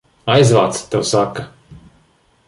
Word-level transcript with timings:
Aizvāc, 0.35 0.79
tev 0.95 1.05
saka! 1.09 1.45